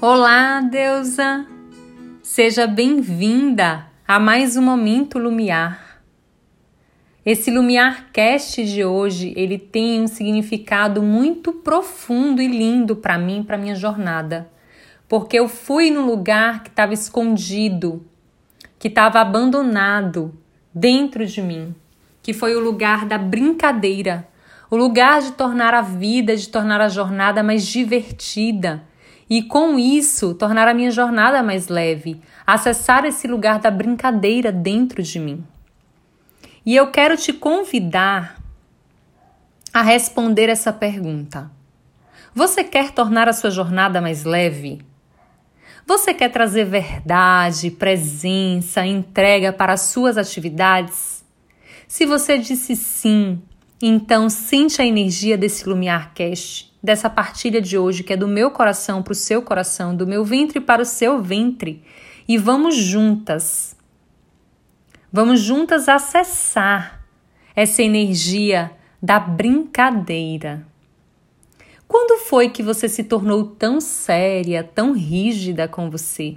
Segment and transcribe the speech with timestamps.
[0.00, 1.44] Olá, deusa!
[2.22, 6.00] Seja bem-vinda a mais um Momento Lumiar.
[7.26, 13.42] Esse Lumiar Cast de hoje, ele tem um significado muito profundo e lindo para mim,
[13.42, 14.48] para minha jornada.
[15.08, 18.06] Porque eu fui no lugar que estava escondido,
[18.78, 20.32] que estava abandonado
[20.72, 21.74] dentro de mim,
[22.22, 24.28] que foi o lugar da brincadeira,
[24.70, 28.86] o lugar de tornar a vida, de tornar a jornada mais divertida
[29.28, 35.02] e com isso tornar a minha jornada mais leve, acessar esse lugar da brincadeira dentro
[35.02, 35.44] de mim.
[36.64, 38.40] E eu quero te convidar
[39.72, 41.50] a responder essa pergunta.
[42.34, 44.80] Você quer tornar a sua jornada mais leve?
[45.86, 51.24] Você quer trazer verdade, presença, entrega para as suas atividades?
[51.86, 53.40] Se você disse sim,
[53.80, 58.50] então sente a energia desse Lumiar Cast dessa partilha de hoje, que é do meu
[58.50, 61.82] coração para o seu coração, do meu ventre para o seu ventre.
[62.26, 63.76] E vamos juntas,
[65.12, 67.04] vamos juntas acessar
[67.54, 68.70] essa energia
[69.02, 70.66] da brincadeira.
[71.88, 76.36] Quando foi que você se tornou tão séria, tão rígida com você?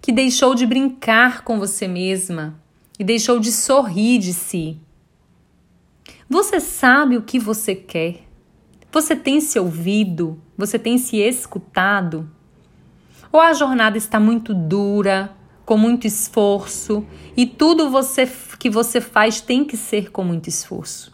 [0.00, 2.60] Que deixou de brincar com você mesma
[2.98, 4.78] e deixou de sorrir de si?
[6.28, 8.20] Você sabe o que você quer?
[8.94, 10.40] Você tem se ouvido?
[10.56, 12.30] Você tem se escutado?
[13.32, 15.34] Ou a jornada está muito dura,
[15.66, 17.04] com muito esforço,
[17.36, 18.24] e tudo você,
[18.56, 21.12] que você faz tem que ser com muito esforço?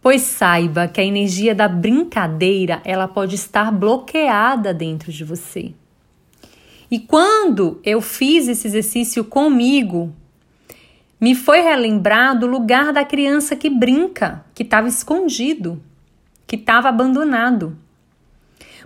[0.00, 5.74] Pois saiba que a energia da brincadeira, ela pode estar bloqueada dentro de você.
[6.90, 10.10] E quando eu fiz esse exercício comigo,
[11.24, 15.82] me foi relembrado o lugar da criança que brinca, que estava escondido,
[16.46, 17.78] que estava abandonado.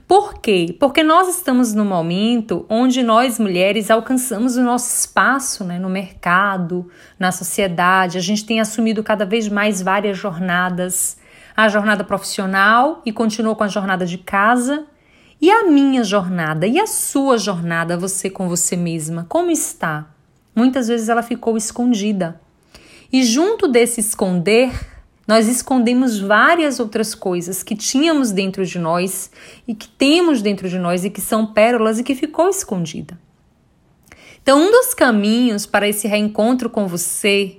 [0.07, 0.77] Por quê?
[0.79, 6.89] Porque nós estamos no momento onde nós mulheres alcançamos o nosso espaço né, no mercado,
[7.19, 8.17] na sociedade.
[8.17, 11.19] A gente tem assumido cada vez mais várias jornadas.
[11.57, 14.87] A jornada profissional e continuou com a jornada de casa.
[15.41, 16.69] E a minha jornada?
[16.69, 19.27] E a sua jornada, você com você mesma?
[19.29, 20.07] Como está?
[20.59, 22.41] Muitas vezes ela ficou escondida.
[23.13, 24.73] E junto desse esconder,
[25.25, 29.31] nós escondemos várias outras coisas que tínhamos dentro de nós
[29.69, 33.17] e que temos dentro de nós e que são pérolas e que ficou escondida.
[34.43, 37.59] Então, um dos caminhos para esse reencontro com você,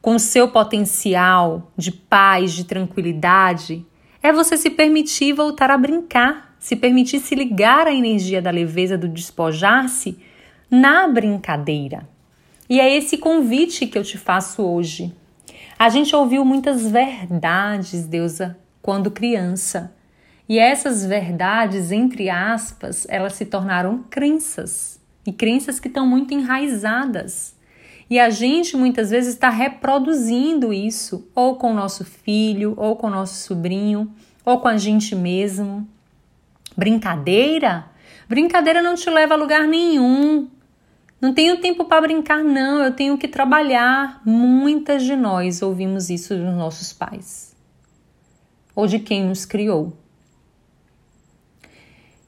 [0.00, 3.84] com o seu potencial de paz, de tranquilidade,
[4.22, 8.96] é você se permitir voltar a brincar, se permitir se ligar à energia da leveza,
[8.96, 10.31] do despojar-se
[10.72, 12.08] na brincadeira.
[12.66, 15.14] E é esse convite que eu te faço hoje.
[15.78, 19.94] A gente ouviu muitas verdades, deusa, quando criança.
[20.48, 24.98] E essas verdades, entre aspas, elas se tornaram crenças.
[25.26, 27.54] E crenças que estão muito enraizadas.
[28.08, 33.08] E a gente muitas vezes está reproduzindo isso, ou com o nosso filho, ou com
[33.08, 34.10] o nosso sobrinho,
[34.42, 35.86] ou com a gente mesmo.
[36.74, 37.84] Brincadeira?
[38.26, 40.48] Brincadeira não te leva a lugar nenhum.
[41.22, 44.20] Não tenho tempo para brincar, não, eu tenho que trabalhar.
[44.26, 47.54] Muitas de nós ouvimos isso dos nossos pais
[48.74, 49.96] ou de quem nos criou.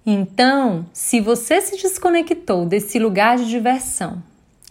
[0.06, 4.22] Então, se você se desconectou desse lugar de diversão,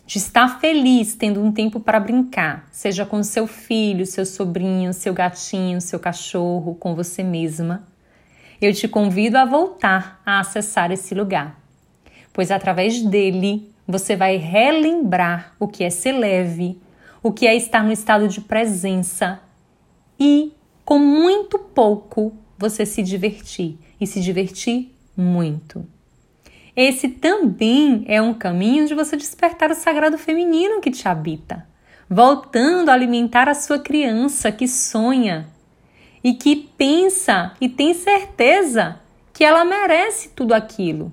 [0.06, 5.13] de estar feliz tendo um tempo para brincar, seja com seu filho, seu sobrinho, seu
[5.13, 7.85] gatinho, seu cachorro, com você mesma,
[8.61, 11.59] eu te convido a voltar a acessar esse lugar,
[12.31, 16.79] pois através dele você vai relembrar o que é ser leve,
[17.21, 19.39] o que é estar no estado de presença
[20.19, 20.53] e,
[20.85, 25.85] com muito pouco, você se divertir e se divertir muito.
[26.75, 31.67] Esse também é um caminho de você despertar o sagrado feminino que te habita,
[32.09, 35.47] voltando a alimentar a sua criança que sonha
[36.23, 38.99] e que pensa e tem certeza
[39.31, 41.11] que ela merece tudo aquilo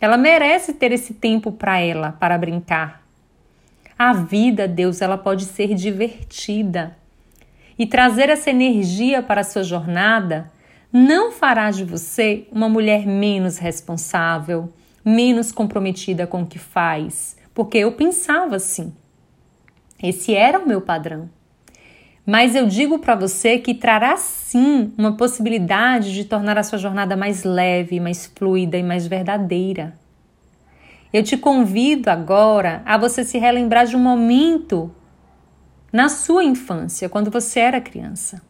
[0.00, 3.06] ela merece ter esse tempo para ela, para brincar.
[3.98, 6.96] A vida, Deus, ela pode ser divertida.
[7.78, 10.52] E trazer essa energia para a sua jornada
[10.92, 14.72] não fará de você uma mulher menos responsável,
[15.04, 18.94] menos comprometida com o que faz, porque eu pensava assim.
[20.02, 21.30] Esse era o meu padrão.
[22.26, 27.16] Mas eu digo para você que trará sim uma possibilidade de tornar a sua jornada
[27.16, 29.96] mais leve, mais fluida e mais verdadeira.
[31.12, 34.92] Eu te convido agora a você se relembrar de um momento
[35.92, 38.42] na sua infância, quando você era criança.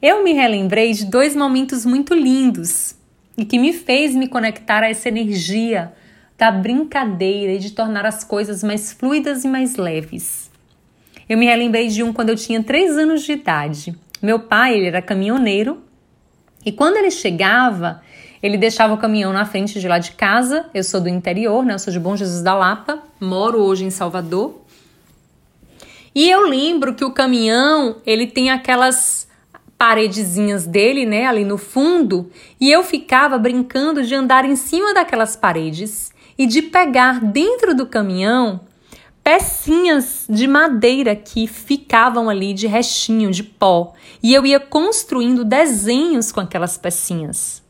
[0.00, 2.96] Eu me relembrei de dois momentos muito lindos
[3.36, 5.92] e que me fez me conectar a essa energia
[6.38, 10.47] da brincadeira e de tornar as coisas mais fluidas e mais leves.
[11.28, 13.94] Eu me relembrei de um quando eu tinha três anos de idade.
[14.22, 15.82] Meu pai, ele era caminhoneiro
[16.64, 18.02] e quando ele chegava,
[18.42, 20.66] ele deixava o caminhão na frente de lá de casa.
[20.72, 21.74] Eu sou do interior, né?
[21.74, 24.60] Eu sou de Bom Jesus da Lapa, moro hoje em Salvador.
[26.14, 29.28] E eu lembro que o caminhão, ele tem aquelas
[29.76, 32.28] paredezinhas dele, né, ali no fundo,
[32.60, 37.86] e eu ficava brincando de andar em cima daquelas paredes e de pegar dentro do
[37.86, 38.60] caminhão
[39.22, 43.92] pecinhas de madeira que ficavam ali de restinho, de pó,
[44.22, 47.62] e eu ia construindo desenhos com aquelas pecinhas.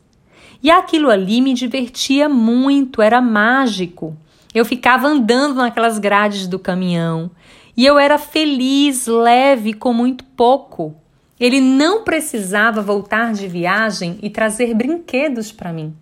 [0.61, 4.15] E aquilo ali me divertia muito, era mágico.
[4.53, 7.31] Eu ficava andando naquelas grades do caminhão
[7.77, 10.95] e eu era feliz, leve, com muito pouco.
[11.39, 15.95] Ele não precisava voltar de viagem e trazer brinquedos para mim.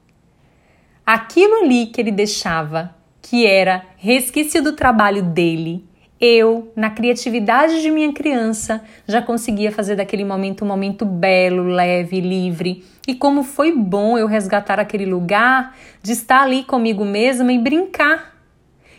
[1.05, 2.95] Aquilo ali que ele deixava,
[3.29, 5.83] que era resquício do trabalho dele,
[6.19, 12.21] eu, na criatividade de minha criança, já conseguia fazer daquele momento um momento belo, leve,
[12.21, 12.85] livre.
[13.05, 18.33] E como foi bom eu resgatar aquele lugar, de estar ali comigo mesma e brincar.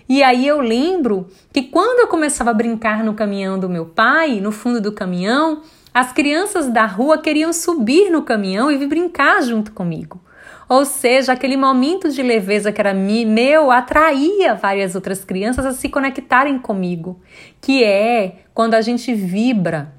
[0.06, 4.40] E aí eu lembro que quando eu começava a brincar no caminhão do meu pai,
[4.40, 9.42] no fundo do caminhão, as crianças da rua queriam subir no caminhão e vir brincar
[9.42, 10.20] junto comigo.
[10.69, 15.88] Ou seja, aquele momento de leveza que era meu atraía várias outras crianças a se
[15.88, 17.20] conectarem comigo,
[17.61, 19.94] que é quando a gente vibra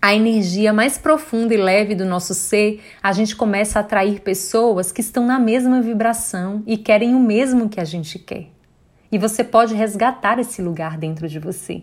[0.00, 4.92] a energia mais profunda e leve do nosso ser, a gente começa a atrair pessoas
[4.92, 8.46] que estão na mesma vibração e querem o mesmo que a gente quer.
[9.10, 11.82] E você pode resgatar esse lugar dentro de você.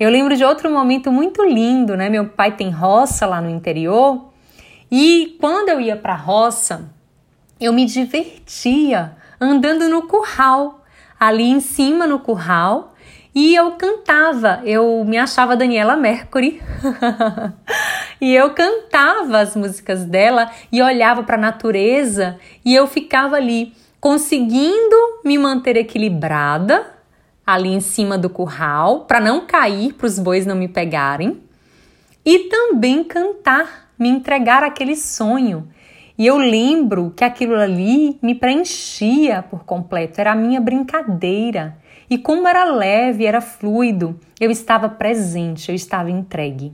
[0.00, 2.08] Eu lembro de outro momento muito lindo, né?
[2.08, 4.32] Meu pai tem roça lá no interior
[4.90, 6.92] e quando eu ia para a roça,
[7.60, 10.84] eu me divertia andando no curral,
[11.18, 12.94] ali em cima no curral,
[13.34, 14.62] e eu cantava.
[14.64, 16.62] Eu me achava Daniela Mercury.
[18.18, 23.74] e eu cantava as músicas dela e olhava para a natureza e eu ficava ali
[24.00, 26.94] conseguindo me manter equilibrada
[27.46, 31.42] ali em cima do curral para não cair, para os bois não me pegarem.
[32.24, 35.68] E também cantar, me entregar aquele sonho
[36.18, 41.76] e eu lembro que aquilo ali me preenchia por completo, era a minha brincadeira.
[42.08, 46.72] E como era leve, era fluido, eu estava presente, eu estava entregue.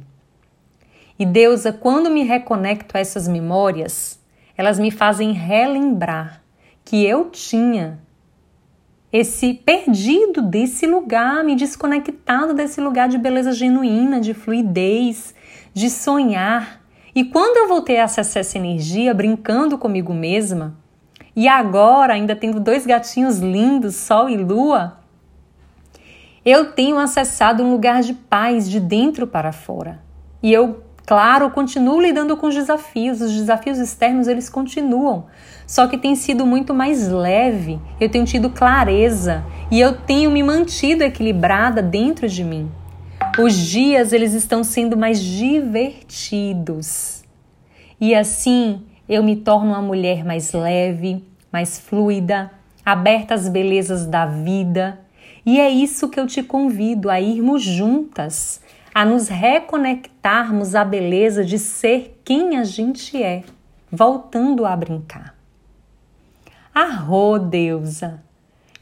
[1.19, 4.21] E Deus, quando me reconecto a essas memórias,
[4.57, 6.43] elas me fazem relembrar
[6.85, 7.99] que eu tinha
[9.13, 15.35] esse perdido desse lugar, me desconectado desse lugar de beleza genuína, de fluidez,
[15.75, 16.82] de sonhar,
[17.15, 20.75] e quando eu voltei a acessar essa energia, brincando comigo mesma,
[21.37, 24.99] e agora ainda tendo dois gatinhos lindos, Sol e Lua,
[26.45, 30.01] eu tenho acessado um lugar de paz de dentro para fora.
[30.43, 35.27] E eu, claro, continuo lidando com os desafios, os desafios externos eles continuam,
[35.67, 40.43] só que tem sido muito mais leve, eu tenho tido clareza e eu tenho me
[40.43, 42.71] mantido equilibrada dentro de mim.
[43.39, 47.25] Os dias eles estão sendo mais divertidos.
[47.99, 52.51] E assim eu me torno uma mulher mais leve, mais fluida,
[52.85, 55.01] aberta às belezas da vida.
[55.47, 58.61] E é isso que eu te convido a irmos juntas,
[58.95, 63.45] a nos reconectarmos à beleza de ser quem a gente é,
[63.91, 65.35] voltando a brincar.
[66.75, 68.23] Arro, deusa!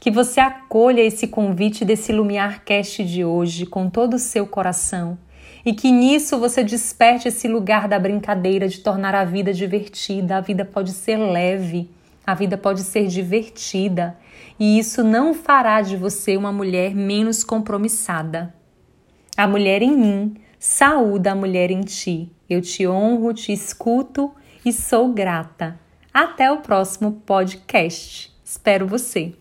[0.01, 5.15] Que você acolha esse convite desse Lumiar Cast de hoje com todo o seu coração
[5.63, 10.37] e que nisso você desperte esse lugar da brincadeira de tornar a vida divertida.
[10.37, 11.87] A vida pode ser leve,
[12.25, 14.17] a vida pode ser divertida
[14.59, 18.55] e isso não fará de você uma mulher menos compromissada.
[19.37, 22.27] A mulher em mim saúda a mulher em ti.
[22.49, 24.31] Eu te honro, te escuto
[24.65, 25.79] e sou grata.
[26.11, 28.35] Até o próximo podcast.
[28.43, 29.35] Espero você.